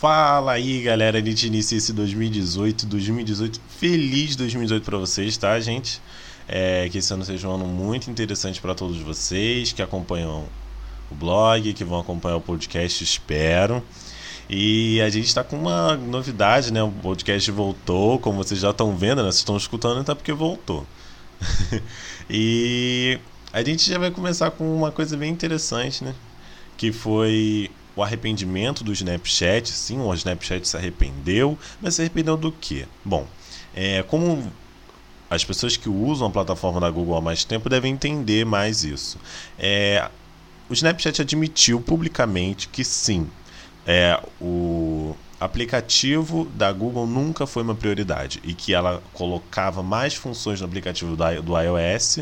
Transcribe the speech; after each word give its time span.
Fala 0.00 0.52
aí, 0.52 0.80
galera. 0.80 1.18
A 1.18 1.20
gente 1.20 1.46
inicia 1.46 1.76
esse 1.76 1.92
2018. 1.92 2.86
2018, 2.86 3.60
feliz 3.68 4.34
2018 4.34 4.82
para 4.82 4.96
vocês, 4.96 5.36
tá, 5.36 5.60
gente? 5.60 6.00
É, 6.48 6.88
que 6.88 6.96
esse 6.96 7.12
ano 7.12 7.22
seja 7.22 7.46
um 7.46 7.54
ano 7.54 7.66
muito 7.66 8.10
interessante 8.10 8.62
para 8.62 8.74
todos 8.74 8.96
vocês 8.96 9.74
que 9.74 9.82
acompanham 9.82 10.46
o 11.10 11.14
blog, 11.14 11.74
que 11.74 11.84
vão 11.84 12.00
acompanhar 12.00 12.36
o 12.36 12.40
podcast, 12.40 13.04
espero. 13.04 13.84
E 14.48 15.02
a 15.02 15.10
gente 15.10 15.26
está 15.26 15.44
com 15.44 15.56
uma 15.56 15.98
novidade, 15.98 16.72
né? 16.72 16.82
O 16.82 16.90
podcast 16.90 17.50
voltou, 17.50 18.18
como 18.18 18.38
vocês 18.38 18.58
já 18.58 18.70
estão 18.70 18.96
vendo, 18.96 19.18
né? 19.18 19.24
Vocês 19.24 19.40
estão 19.40 19.58
escutando, 19.58 20.00
então 20.00 20.16
porque 20.16 20.32
voltou. 20.32 20.86
e 22.30 23.18
a 23.52 23.62
gente 23.62 23.86
já 23.86 23.98
vai 23.98 24.10
começar 24.10 24.50
com 24.50 24.74
uma 24.74 24.90
coisa 24.90 25.14
bem 25.14 25.30
interessante, 25.30 26.02
né? 26.02 26.14
Que 26.78 26.90
foi 26.90 27.70
o 28.00 28.02
arrependimento 28.02 28.82
do 28.82 28.92
Snapchat. 28.92 29.70
Sim, 29.70 30.00
o 30.00 30.12
Snapchat 30.14 30.66
se 30.66 30.76
arrependeu, 30.76 31.58
mas 31.80 31.94
se 31.94 32.02
arrependeu 32.02 32.36
do 32.36 32.50
quê? 32.50 32.86
Bom, 33.04 33.26
é, 33.74 34.02
como 34.02 34.50
as 35.28 35.44
pessoas 35.44 35.76
que 35.76 35.88
usam 35.88 36.26
a 36.26 36.30
plataforma 36.30 36.80
da 36.80 36.90
Google 36.90 37.16
há 37.16 37.20
mais 37.20 37.44
tempo 37.44 37.68
devem 37.68 37.92
entender 37.92 38.44
mais 38.44 38.82
isso. 38.82 39.18
É, 39.58 40.08
o 40.68 40.72
Snapchat 40.72 41.22
admitiu 41.22 41.80
publicamente 41.80 42.68
que 42.68 42.82
sim, 42.82 43.28
é, 43.86 44.20
o 44.40 45.14
aplicativo 45.38 46.46
da 46.54 46.72
Google 46.72 47.06
nunca 47.06 47.46
foi 47.46 47.62
uma 47.62 47.74
prioridade 47.74 48.40
e 48.44 48.52
que 48.52 48.74
ela 48.74 49.02
colocava 49.12 49.82
mais 49.82 50.14
funções 50.14 50.60
no 50.60 50.66
aplicativo 50.66 51.16
do, 51.16 51.60
iOS 51.60 52.20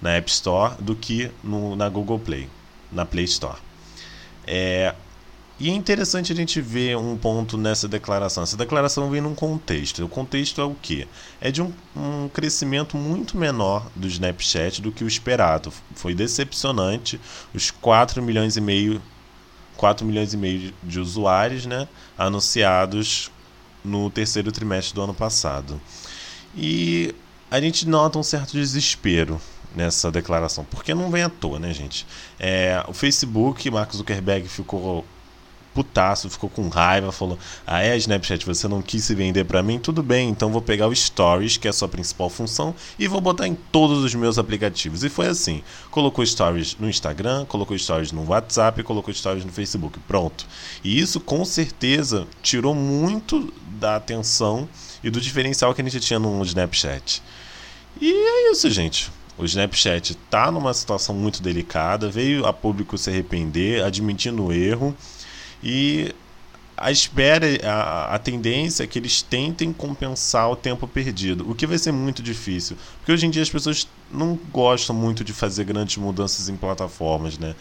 na 0.00 0.12
App 0.12 0.30
Store 0.30 0.74
do 0.80 0.94
que 0.94 1.30
no, 1.42 1.76
na 1.76 1.88
Google 1.88 2.18
Play, 2.18 2.48
na 2.90 3.04
Play 3.04 3.24
Store. 3.24 3.58
É, 4.46 4.94
e 5.58 5.70
é 5.70 5.72
interessante 5.72 6.32
a 6.32 6.36
gente 6.36 6.60
ver 6.60 6.96
um 6.96 7.16
ponto 7.16 7.56
nessa 7.56 7.86
declaração. 7.86 8.42
Essa 8.42 8.56
declaração 8.56 9.08
vem 9.08 9.20
num 9.20 9.34
contexto. 9.34 10.04
O 10.04 10.08
contexto 10.08 10.60
é 10.60 10.64
o 10.64 10.74
quê? 10.74 11.06
É 11.40 11.50
de 11.52 11.62
um, 11.62 11.72
um, 11.96 12.28
crescimento 12.28 12.96
muito 12.96 13.36
menor 13.36 13.88
do 13.94 14.08
Snapchat 14.08 14.82
do 14.82 14.90
que 14.90 15.04
o 15.04 15.06
esperado. 15.06 15.72
Foi 15.94 16.12
decepcionante 16.12 17.20
os 17.54 17.70
4 17.70 18.20
milhões 18.20 18.56
e 18.56 18.60
meio 18.60 19.00
4 19.76 20.06
milhões 20.06 20.32
e 20.32 20.36
meio 20.36 20.72
de 20.82 21.00
usuários 21.00 21.66
né, 21.66 21.88
anunciados 22.16 23.30
no 23.84 24.08
terceiro 24.10 24.50
trimestre 24.50 24.94
do 24.94 25.02
ano 25.02 25.14
passado. 25.14 25.80
E 26.56 27.14
a 27.50 27.60
gente 27.60 27.86
nota 27.86 28.18
um 28.18 28.22
certo 28.22 28.52
desespero 28.52 29.40
nessa 29.74 30.10
declaração, 30.10 30.64
porque 30.64 30.94
não 30.94 31.10
vem 31.10 31.22
à 31.24 31.28
toa, 31.28 31.58
né, 31.58 31.72
gente? 31.74 32.06
É, 32.38 32.82
o 32.86 32.92
Facebook, 32.92 33.68
Mark 33.70 33.92
Zuckerberg 33.92 34.48
ficou 34.48 35.04
putaço, 35.74 36.30
ficou 36.30 36.48
com 36.48 36.68
raiva, 36.68 37.10
falou: 37.10 37.38
Ah, 37.66 37.82
é, 37.82 37.96
Snapchat, 37.96 38.46
você 38.46 38.68
não 38.68 38.80
quis 38.80 39.04
se 39.04 39.14
vender 39.14 39.44
para 39.44 39.62
mim? 39.62 39.78
Tudo 39.78 40.02
bem, 40.02 40.30
então 40.30 40.50
vou 40.50 40.62
pegar 40.62 40.86
o 40.86 40.94
Stories, 40.94 41.56
que 41.56 41.66
é 41.66 41.70
a 41.70 41.72
sua 41.72 41.88
principal 41.88 42.30
função, 42.30 42.74
e 42.98 43.08
vou 43.08 43.20
botar 43.20 43.48
em 43.48 43.54
todos 43.54 44.02
os 44.02 44.14
meus 44.14 44.38
aplicativos. 44.38 45.02
E 45.02 45.08
foi 45.08 45.26
assim: 45.26 45.62
colocou 45.90 46.24
Stories 46.24 46.76
no 46.78 46.88
Instagram, 46.88 47.44
colocou 47.46 47.76
Stories 47.76 48.12
no 48.12 48.24
WhatsApp, 48.28 48.82
colocou 48.84 49.12
Stories 49.12 49.44
no 49.44 49.52
Facebook. 49.52 49.98
Pronto. 50.06 50.46
E 50.82 50.98
isso 50.98 51.18
com 51.20 51.44
certeza 51.44 52.26
tirou 52.42 52.74
muito 52.74 53.52
da 53.78 53.96
atenção 53.96 54.68
e 55.02 55.10
do 55.10 55.20
diferencial 55.20 55.74
que 55.74 55.82
a 55.82 55.84
gente 55.84 56.00
tinha 56.00 56.18
no 56.18 56.42
Snapchat. 56.44 57.22
E 58.00 58.10
é 58.10 58.52
isso, 58.52 58.70
gente. 58.70 59.10
O 59.36 59.44
Snapchat 59.44 60.12
está 60.12 60.50
numa 60.50 60.72
situação 60.72 61.12
muito 61.12 61.42
delicada, 61.42 62.08
veio 62.08 62.46
a 62.46 62.52
público 62.52 62.96
se 62.96 63.10
arrepender, 63.10 63.82
admitindo 63.82 64.44
o 64.44 64.52
erro 64.52 64.96
e 65.64 66.14
a 66.76 66.90
espera, 66.90 67.46
a, 67.64 68.14
a 68.14 68.18
tendência 68.18 68.84
é 68.84 68.86
que 68.86 68.98
eles 68.98 69.22
tentem 69.22 69.72
compensar 69.72 70.50
o 70.50 70.56
tempo 70.56 70.86
perdido, 70.86 71.50
o 71.50 71.54
que 71.54 71.66
vai 71.66 71.78
ser 71.78 71.92
muito 71.92 72.22
difícil, 72.22 72.76
porque 72.98 73.12
hoje 73.12 73.26
em 73.26 73.30
dia 73.30 73.42
as 73.42 73.48
pessoas 73.48 73.88
não 74.12 74.38
gostam 74.52 74.94
muito 74.94 75.24
de 75.24 75.32
fazer 75.32 75.64
grandes 75.64 75.96
mudanças 75.96 76.48
em 76.48 76.56
plataformas, 76.56 77.38
né? 77.38 77.54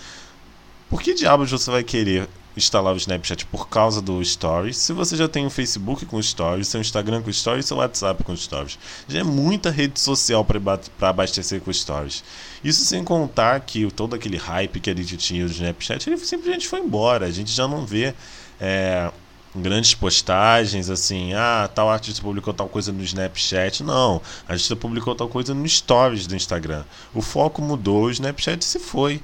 Por 0.90 1.02
que 1.02 1.14
diabos 1.14 1.50
você 1.50 1.72
vai 1.72 1.84
querer 1.84 2.28
instalar 2.56 2.94
o 2.94 2.98
Snapchat 2.98 3.46
por 3.48 3.68
causa 3.68 4.02
do 4.02 4.24
Stories, 4.24 4.78
se 4.78 4.94
você 4.94 5.16
já 5.16 5.28
tem 5.28 5.46
o 5.46 5.50
Facebook 5.50 6.06
com 6.06 6.22
Stories, 6.22 6.68
seu 6.68 6.80
Instagram 6.80 7.22
com 7.22 7.32
Stories, 7.32 7.66
seu 7.66 7.78
WhatsApp 7.78 8.24
com 8.24 8.36
Stories. 8.36 8.78
Já 9.08 9.20
é 9.20 9.24
muita 9.24 9.70
rede 9.70 10.00
social 10.00 10.46
para 10.46 10.60
abastecer 11.02 11.62
com 11.62 11.74
Stories. 11.74 12.24
Isso 12.64 12.86
sem 12.86 13.04
contar 13.04 13.60
que 13.62 13.90
todo 13.92 14.16
aquele 14.16 14.38
hype 14.38 14.80
que 14.80 14.90
a 14.90 14.96
gente 14.96 15.18
tinha 15.18 15.46
do 15.46 15.52
Snapchat, 15.52 16.10
ele 16.10 16.18
simplesmente 16.18 16.68
foi 16.68 16.80
embora. 16.80 17.26
A 17.26 17.32
gente 17.32 17.52
já 17.52 17.68
não 17.68 17.86
vê 17.86 18.14
é, 18.60 19.12
grandes 19.56 19.94
postagens 19.94 20.90
assim, 20.90 21.34
ah, 21.34 21.70
tal 21.74 21.90
artista 21.90 22.22
publicou 22.22 22.54
tal 22.54 22.68
coisa 22.68 22.92
no 22.92 23.04
Snapchat. 23.04 23.84
Não, 23.84 24.22
a 24.48 24.54
artista 24.54 24.76
publicou 24.76 25.16
tal 25.16 25.28
coisa 25.28 25.54
no 25.54 25.68
Stories 25.68 26.28
do 26.28 26.36
Instagram. 26.36 26.84
O 27.14 27.22
foco 27.22 27.62
mudou, 27.62 28.06
o 28.06 28.12
Snapchat 28.12 28.64
se 28.64 28.80
foi. 28.80 29.22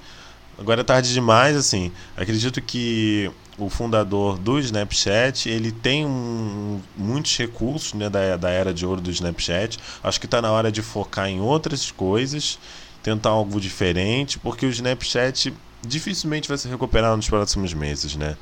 Agora 0.59 0.81
é 0.81 0.83
tarde 0.83 1.13
demais, 1.13 1.55
assim. 1.55 1.89
Acredito 2.17 2.61
que 2.61 3.31
o 3.57 3.69
fundador 3.69 4.37
do 4.37 4.59
Snapchat 4.59 5.47
ele 5.47 5.71
tem 5.71 6.05
um, 6.05 6.81
muitos 6.97 7.37
recursos 7.37 7.93
né, 7.93 8.09
da, 8.09 8.35
da 8.35 8.49
era 8.49 8.73
de 8.73 8.85
ouro 8.85 8.99
do 8.99 9.09
Snapchat. 9.09 9.79
Acho 10.03 10.19
que 10.19 10.25
está 10.25 10.41
na 10.41 10.51
hora 10.51 10.69
de 10.69 10.81
focar 10.81 11.29
em 11.29 11.39
outras 11.39 11.91
coisas, 11.91 12.59
tentar 13.01 13.29
algo 13.29 13.59
diferente, 13.59 14.37
porque 14.37 14.65
o 14.65 14.69
Snapchat 14.69 15.53
dificilmente 15.81 16.49
vai 16.49 16.57
se 16.57 16.67
recuperar 16.67 17.15
nos 17.15 17.29
próximos 17.29 17.73
meses, 17.73 18.17
né? 18.17 18.35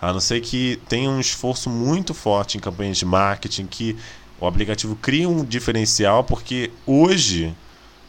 A 0.00 0.12
não 0.12 0.20
ser 0.20 0.40
que 0.40 0.80
tenha 0.88 1.10
um 1.10 1.18
esforço 1.18 1.68
muito 1.68 2.14
forte 2.14 2.56
em 2.56 2.60
campanhas 2.60 2.98
de 2.98 3.04
marketing, 3.04 3.66
que 3.66 3.96
o 4.40 4.46
aplicativo 4.46 4.94
crie 4.94 5.26
um 5.26 5.44
diferencial, 5.44 6.22
porque 6.22 6.70
hoje 6.86 7.52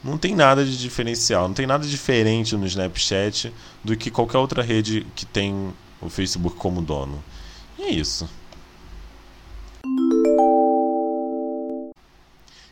não 0.06 0.20
tem 0.20 0.36
nada 0.36 0.64
de 0.64 0.78
diferencial, 0.78 1.48
não 1.48 1.56
tem 1.56 1.66
nada 1.66 1.86
diferente 1.88 2.56
no 2.56 2.68
Snapchat 2.68 3.52
do 3.84 3.98
que 3.98 4.12
qualquer 4.12 4.38
outra 4.38 4.62
rede 4.62 5.06
que 5.16 5.26
tem 5.26 5.74
o 6.00 6.10
Facebook 6.10 6.56
como 6.58 6.80
dono. 6.80 7.24
E 7.80 7.84
é 7.84 7.90
isso. 7.90 8.30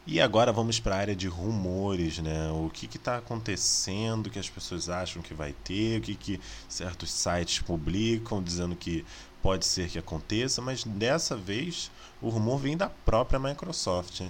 E 0.05 0.21
agora 0.21 0.51
vamos 0.51 0.79
para 0.79 0.95
a 0.95 0.99
área 0.99 1.15
de 1.15 1.27
rumores, 1.27 2.19
né? 2.19 2.51
O 2.51 2.69
que 2.69 2.85
está 2.85 3.17
acontecendo, 3.17 4.27
o 4.27 4.29
que 4.29 4.37
as 4.37 4.49
pessoas 4.49 4.87
acham 4.87 5.21
que 5.21 5.33
vai 5.33 5.55
ter, 5.63 5.97
o 5.97 6.01
que, 6.01 6.13
que 6.13 6.39
certos 6.69 7.09
sites 7.11 7.59
publicam 7.59 8.43
dizendo 8.43 8.75
que 8.75 9.03
pode 9.41 9.65
ser 9.65 9.89
que 9.89 9.97
aconteça, 9.97 10.61
mas 10.61 10.83
dessa 10.83 11.35
vez 11.35 11.89
o 12.21 12.29
rumor 12.29 12.59
vem 12.59 12.77
da 12.77 12.89
própria 12.89 13.39
Microsoft 13.39 14.21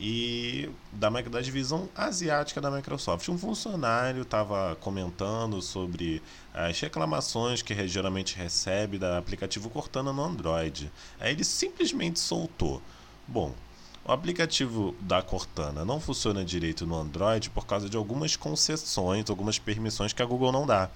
e 0.00 0.70
da, 0.90 1.10
da 1.10 1.42
divisão 1.42 1.86
asiática 1.94 2.58
da 2.58 2.70
Microsoft. 2.70 3.28
Um 3.28 3.36
funcionário 3.36 4.22
estava 4.22 4.74
comentando 4.80 5.60
sobre 5.60 6.22
as 6.54 6.80
reclamações 6.80 7.60
que 7.60 7.86
geralmente 7.86 8.34
recebe 8.34 8.98
da 8.98 9.18
aplicativo 9.18 9.68
Cortana 9.68 10.10
no 10.10 10.24
Android. 10.24 10.90
Aí 11.20 11.32
ele 11.32 11.44
simplesmente 11.44 12.18
soltou: 12.18 12.80
Bom, 13.28 13.54
o 14.02 14.10
aplicativo 14.10 14.94
da 15.00 15.20
Cortana 15.20 15.84
não 15.84 16.00
funciona 16.00 16.42
direito 16.42 16.86
no 16.86 16.96
Android 16.98 17.50
por 17.50 17.66
causa 17.66 17.86
de 17.86 17.96
algumas 17.98 18.36
concessões, 18.36 19.28
algumas 19.28 19.58
permissões 19.58 20.14
que 20.14 20.22
a 20.22 20.26
Google 20.26 20.50
não 20.50 20.66
dá. 20.66 20.88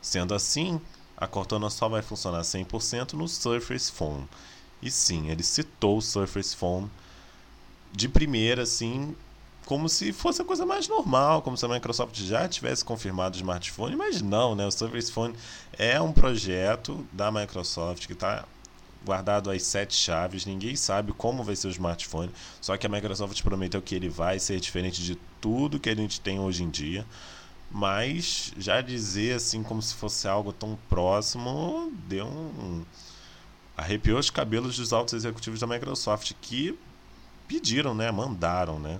Sendo 0.00 0.34
assim, 0.34 0.80
a 1.14 1.26
Cortana 1.26 1.68
só 1.68 1.86
vai 1.86 2.00
funcionar 2.00 2.40
100% 2.40 3.12
no 3.12 3.28
Surface 3.28 3.92
Phone. 3.92 4.26
E 4.80 4.90
sim, 4.90 5.28
ele 5.28 5.42
citou 5.42 5.98
o 5.98 6.02
Surface 6.02 6.56
Phone 6.56 6.90
de 7.92 8.08
primeira, 8.08 8.62
assim, 8.62 9.14
como 9.66 9.88
se 9.88 10.12
fosse 10.12 10.42
a 10.42 10.44
coisa 10.44 10.66
mais 10.66 10.88
normal, 10.88 11.42
como 11.42 11.56
se 11.56 11.64
a 11.64 11.68
Microsoft 11.68 12.18
já 12.20 12.48
tivesse 12.48 12.84
confirmado 12.84 13.36
o 13.36 13.38
smartphone, 13.38 13.96
mas 13.96 14.20
não, 14.20 14.54
né? 14.54 14.66
O 14.66 14.70
Surface 14.70 15.12
Phone 15.12 15.34
é 15.78 16.00
um 16.00 16.12
projeto 16.12 17.06
da 17.12 17.30
Microsoft 17.30 18.06
que 18.06 18.12
está 18.12 18.44
guardado 19.04 19.50
as 19.50 19.62
sete 19.62 19.94
chaves, 19.94 20.46
ninguém 20.46 20.76
sabe 20.76 21.12
como 21.12 21.42
vai 21.42 21.56
ser 21.56 21.66
o 21.68 21.70
smartphone, 21.70 22.30
só 22.60 22.76
que 22.76 22.86
a 22.86 22.88
Microsoft 22.88 23.40
prometeu 23.42 23.82
que 23.82 23.94
ele 23.94 24.08
vai 24.08 24.38
ser 24.38 24.60
diferente 24.60 25.02
de 25.02 25.16
tudo 25.40 25.80
que 25.80 25.90
a 25.90 25.94
gente 25.94 26.20
tem 26.20 26.38
hoje 26.38 26.62
em 26.62 26.70
dia. 26.70 27.04
Mas 27.70 28.52
já 28.58 28.80
dizer 28.82 29.36
assim 29.36 29.62
como 29.62 29.80
se 29.80 29.94
fosse 29.94 30.28
algo 30.28 30.52
tão 30.52 30.78
próximo 30.90 31.90
deu 32.06 32.26
um 32.26 32.84
arrepiou 33.74 34.18
os 34.18 34.28
cabelos 34.28 34.76
dos 34.76 34.92
altos 34.92 35.14
executivos 35.14 35.58
da 35.58 35.66
Microsoft 35.66 36.32
que 36.42 36.78
pediram, 37.52 37.94
né? 37.94 38.10
Mandaram, 38.10 38.78
né? 38.78 38.98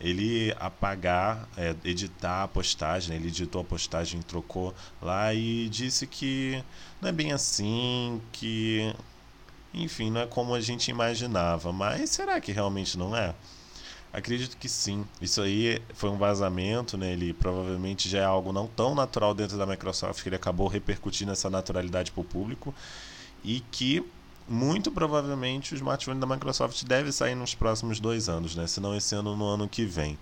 Ele 0.00 0.52
apagar, 0.58 1.48
é, 1.56 1.76
editar 1.84 2.42
a 2.42 2.48
postagem, 2.48 3.14
ele 3.14 3.28
editou 3.28 3.60
a 3.60 3.64
postagem, 3.64 4.20
trocou 4.20 4.74
lá 5.00 5.32
e 5.32 5.68
disse 5.68 6.06
que 6.08 6.62
não 7.00 7.08
é 7.08 7.12
bem 7.12 7.32
assim, 7.32 8.20
que 8.32 8.92
enfim, 9.72 10.10
não 10.10 10.22
é 10.22 10.26
como 10.26 10.54
a 10.54 10.60
gente 10.60 10.90
imaginava. 10.90 11.72
Mas 11.72 12.10
será 12.10 12.40
que 12.40 12.50
realmente 12.50 12.98
não 12.98 13.16
é? 13.16 13.32
Acredito 14.12 14.56
que 14.56 14.68
sim. 14.68 15.06
Isso 15.20 15.40
aí 15.40 15.80
foi 15.94 16.10
um 16.10 16.18
vazamento, 16.18 16.98
né? 16.98 17.12
Ele 17.12 17.32
provavelmente 17.32 18.08
já 18.08 18.18
é 18.18 18.24
algo 18.24 18.52
não 18.52 18.66
tão 18.66 18.94
natural 18.94 19.34
dentro 19.34 19.56
da 19.56 19.64
Microsoft 19.64 20.22
que 20.22 20.28
ele 20.28 20.36
acabou 20.36 20.66
repercutindo 20.66 21.32
essa 21.32 21.48
naturalidade 21.48 22.10
para 22.10 22.20
o 22.20 22.24
público 22.24 22.74
e 23.44 23.60
que 23.70 24.04
muito 24.48 24.90
provavelmente 24.90 25.74
o 25.74 25.76
smartphone 25.76 26.20
da 26.20 26.26
Microsoft 26.26 26.84
deve 26.84 27.12
sair 27.12 27.34
nos 27.34 27.54
próximos 27.54 28.00
dois 28.00 28.28
anos, 28.28 28.56
né? 28.56 28.66
Se 28.66 28.80
não 28.80 28.94
esse 28.94 29.14
ano, 29.14 29.36
no 29.36 29.46
ano 29.46 29.68
que 29.68 29.84
vem. 29.84 30.18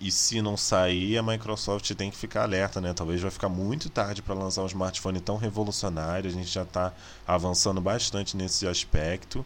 E 0.00 0.12
se 0.12 0.40
não 0.40 0.56
sair, 0.56 1.18
a 1.18 1.22
Microsoft 1.22 1.92
tem 1.94 2.10
que 2.10 2.16
ficar 2.16 2.44
alerta, 2.44 2.80
né? 2.80 2.92
Talvez 2.94 3.20
vai 3.20 3.30
ficar 3.30 3.48
muito 3.48 3.90
tarde 3.90 4.22
para 4.22 4.34
lançar 4.34 4.62
um 4.62 4.66
smartphone 4.66 5.20
tão 5.20 5.36
revolucionário. 5.36 6.30
A 6.30 6.32
gente 6.32 6.48
já 6.48 6.62
está 6.62 6.92
avançando 7.26 7.80
bastante 7.80 8.36
nesse 8.36 8.66
aspecto. 8.66 9.44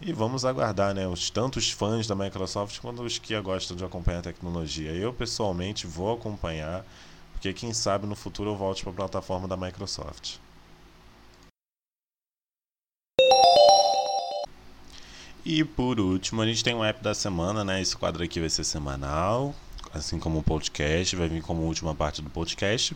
E 0.00 0.12
vamos 0.12 0.44
aguardar, 0.44 0.94
né? 0.94 1.06
Os 1.06 1.30
tantos 1.30 1.70
fãs 1.70 2.06
da 2.06 2.16
Microsoft 2.16 2.80
quanto 2.80 3.02
os 3.02 3.18
que 3.18 3.38
gostam 3.40 3.76
de 3.76 3.84
acompanhar 3.84 4.20
a 4.20 4.22
tecnologia. 4.22 4.92
Eu 4.92 5.12
pessoalmente 5.12 5.86
vou 5.86 6.14
acompanhar, 6.14 6.84
porque 7.32 7.52
quem 7.52 7.72
sabe 7.72 8.06
no 8.06 8.16
futuro 8.16 8.50
eu 8.50 8.56
volte 8.56 8.82
para 8.82 8.92
a 8.92 8.96
plataforma 8.96 9.46
da 9.46 9.56
Microsoft. 9.56 10.38
E 15.44 15.64
por 15.64 15.98
último, 15.98 16.42
a 16.42 16.46
gente 16.46 16.62
tem 16.62 16.74
um 16.74 16.84
app 16.84 17.02
da 17.02 17.14
semana, 17.14 17.64
né? 17.64 17.80
Esse 17.80 17.96
quadro 17.96 18.22
aqui 18.22 18.38
vai 18.38 18.50
ser 18.50 18.64
semanal, 18.64 19.54
assim 19.92 20.18
como 20.18 20.38
o 20.38 20.42
podcast, 20.42 21.16
vai 21.16 21.28
vir 21.28 21.42
como 21.42 21.62
última 21.62 21.94
parte 21.94 22.20
do 22.20 22.28
podcast. 22.28 22.94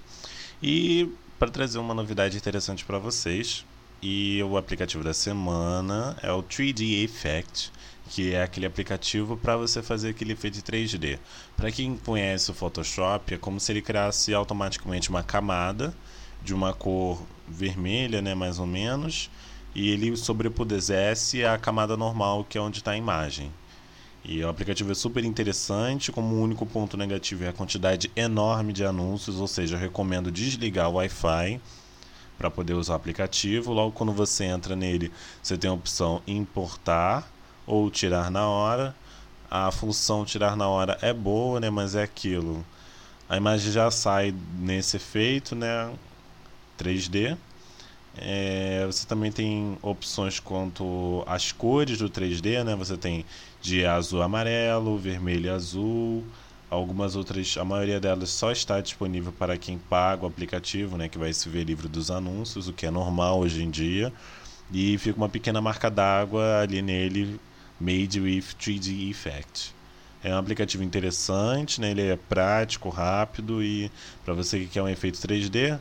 E 0.62 1.10
para 1.38 1.50
trazer 1.50 1.78
uma 1.78 1.94
novidade 1.94 2.36
interessante 2.36 2.84
para 2.84 2.98
vocês, 2.98 3.64
e 4.02 4.42
o 4.42 4.58
aplicativo 4.58 5.02
da 5.02 5.14
semana 5.14 6.16
é 6.22 6.30
o 6.30 6.42
3D 6.42 7.04
Effect, 7.04 7.72
que 8.10 8.34
é 8.34 8.42
aquele 8.42 8.66
aplicativo 8.66 9.36
para 9.38 9.56
você 9.56 9.82
fazer 9.82 10.10
aquele 10.10 10.34
efeito 10.34 10.58
3D. 10.58 11.18
Para 11.56 11.72
quem 11.72 11.96
conhece 11.96 12.50
o 12.50 12.54
Photoshop, 12.54 13.32
é 13.32 13.38
como 13.38 13.58
se 13.58 13.72
ele 13.72 13.80
criasse 13.80 14.34
automaticamente 14.34 15.08
uma 15.08 15.22
camada 15.22 15.94
de 16.42 16.52
uma 16.52 16.74
cor 16.74 17.22
vermelha, 17.48 18.20
né, 18.20 18.34
mais 18.34 18.58
ou 18.58 18.66
menos, 18.66 19.30
e 19.74 19.90
ele 19.90 20.16
sobrepusesse 20.16 21.44
a 21.44 21.58
camada 21.58 21.96
normal, 21.96 22.44
que 22.44 22.56
é 22.56 22.60
onde 22.60 22.78
está 22.78 22.92
a 22.92 22.96
imagem. 22.96 23.50
E 24.24 24.42
o 24.42 24.48
aplicativo 24.48 24.90
é 24.90 24.94
super 24.94 25.22
interessante, 25.24 26.10
como 26.10 26.34
o 26.34 26.40
único 26.40 26.64
ponto 26.64 26.96
negativo 26.96 27.44
é 27.44 27.48
a 27.48 27.52
quantidade 27.52 28.10
enorme 28.16 28.72
de 28.72 28.84
anúncios, 28.84 29.38
ou 29.38 29.46
seja, 29.46 29.76
eu 29.76 29.80
recomendo 29.80 30.30
desligar 30.30 30.88
o 30.88 30.94
Wi-Fi 30.94 31.60
para 32.38 32.50
poder 32.50 32.72
usar 32.74 32.94
o 32.94 32.96
aplicativo. 32.96 33.72
Logo 33.72 33.92
quando 33.92 34.12
você 34.12 34.44
entra 34.44 34.74
nele, 34.74 35.12
você 35.42 35.58
tem 35.58 35.68
a 35.68 35.74
opção 35.74 36.22
importar 36.26 37.30
ou 37.66 37.90
tirar 37.90 38.30
na 38.30 38.48
hora. 38.48 38.94
A 39.50 39.70
função 39.70 40.24
tirar 40.24 40.56
na 40.56 40.68
hora 40.68 40.98
é 41.02 41.12
boa, 41.12 41.60
né, 41.60 41.68
mas 41.68 41.94
é 41.94 42.02
aquilo. 42.02 42.64
A 43.28 43.36
imagem 43.36 43.72
já 43.72 43.90
sai 43.90 44.34
nesse 44.58 44.96
efeito, 44.96 45.54
né, 45.54 45.92
3D. 46.78 47.36
É, 48.16 48.84
você 48.86 49.06
também 49.06 49.32
tem 49.32 49.76
opções 49.82 50.38
quanto 50.38 51.24
às 51.26 51.52
cores 51.52 51.98
do 51.98 52.08
3D, 52.08 52.62
né? 52.64 52.76
Você 52.76 52.96
tem 52.96 53.24
de 53.60 53.84
azul 53.84 54.22
amarelo, 54.22 54.96
vermelho 54.98 55.52
azul. 55.52 56.24
Algumas 56.70 57.16
outras, 57.16 57.56
a 57.58 57.64
maioria 57.64 58.00
delas 58.00 58.30
só 58.30 58.50
está 58.50 58.80
disponível 58.80 59.32
para 59.32 59.56
quem 59.56 59.78
paga 59.78 60.24
o 60.24 60.26
aplicativo, 60.28 60.96
né? 60.96 61.08
Que 61.08 61.18
vai 61.18 61.32
se 61.32 61.48
ver 61.48 61.64
livre 61.64 61.88
dos 61.88 62.10
anúncios, 62.10 62.68
o 62.68 62.72
que 62.72 62.86
é 62.86 62.90
normal 62.90 63.40
hoje 63.40 63.62
em 63.62 63.70
dia. 63.70 64.12
E 64.72 64.96
fica 64.98 65.16
uma 65.16 65.28
pequena 65.28 65.60
marca 65.60 65.90
d'água 65.90 66.60
ali 66.60 66.82
nele, 66.82 67.38
Made 67.80 68.20
with 68.20 68.54
3D 68.58 69.10
Effect. 69.10 69.74
É 70.22 70.34
um 70.34 70.38
aplicativo 70.38 70.82
interessante, 70.82 71.80
né? 71.80 71.90
ele 71.90 72.02
é 72.02 72.16
prático, 72.16 72.88
rápido 72.88 73.62
e 73.62 73.90
para 74.24 74.32
você 74.32 74.58
que 74.60 74.66
quer 74.66 74.82
um 74.82 74.88
efeito 74.88 75.18
3D, 75.18 75.78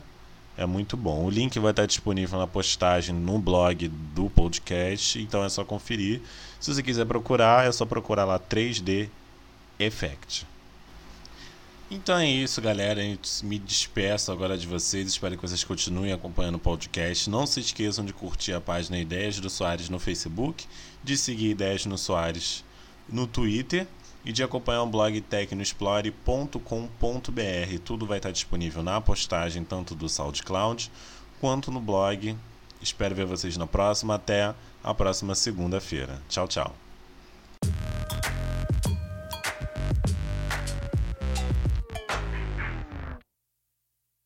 é 0.56 0.66
muito 0.66 0.96
bom. 0.96 1.24
O 1.24 1.30
link 1.30 1.58
vai 1.58 1.70
estar 1.70 1.86
disponível 1.86 2.38
na 2.38 2.46
postagem 2.46 3.14
no 3.14 3.38
blog 3.38 3.88
do 3.88 4.30
podcast, 4.30 5.20
então 5.20 5.44
é 5.44 5.48
só 5.48 5.64
conferir. 5.64 6.20
Se 6.60 6.72
você 6.72 6.82
quiser 6.82 7.04
procurar, 7.06 7.66
é 7.66 7.72
só 7.72 7.84
procurar 7.84 8.24
lá 8.24 8.38
3D 8.38 9.08
Effect. 9.78 10.46
Então 11.90 12.16
é 12.16 12.28
isso, 12.28 12.60
galera. 12.62 13.04
Eu 13.04 13.18
me 13.42 13.58
despeço 13.58 14.32
agora 14.32 14.56
de 14.56 14.66
vocês. 14.66 15.06
Espero 15.06 15.36
que 15.36 15.42
vocês 15.42 15.62
continuem 15.64 16.12
acompanhando 16.12 16.54
o 16.56 16.60
podcast. 16.60 17.28
Não 17.28 17.46
se 17.46 17.60
esqueçam 17.60 18.04
de 18.04 18.12
curtir 18.12 18.52
a 18.52 18.60
página 18.60 18.98
Ideias 18.98 19.38
do 19.38 19.50
Soares 19.50 19.88
no 19.88 19.98
Facebook, 19.98 20.66
de 21.02 21.16
seguir 21.16 21.50
Ideias 21.50 21.84
no 21.84 21.98
Soares 21.98 22.64
no 23.08 23.26
Twitter 23.26 23.86
e 24.24 24.32
de 24.32 24.42
acompanhar 24.42 24.82
o 24.82 24.86
blog 24.86 25.20
tecnoexplore.com.br. 25.20 27.78
Tudo 27.84 28.06
vai 28.06 28.18
estar 28.18 28.30
disponível 28.30 28.82
na 28.82 29.00
postagem 29.00 29.64
tanto 29.64 29.94
do 29.94 30.08
SoundCloud 30.08 30.90
quanto 31.40 31.70
no 31.70 31.80
blog. 31.80 32.36
Espero 32.80 33.14
ver 33.14 33.26
vocês 33.26 33.56
na 33.56 33.66
próxima. 33.66 34.14
Até 34.14 34.54
a 34.82 34.94
próxima 34.94 35.34
segunda-feira. 35.34 36.22
Tchau, 36.28 36.48
tchau. 36.48 36.83